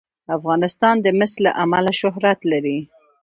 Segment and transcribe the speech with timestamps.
[0.37, 2.77] افغانستان د مس له امله شهرت لري.